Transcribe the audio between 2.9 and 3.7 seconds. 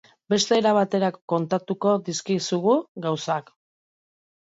gauzak.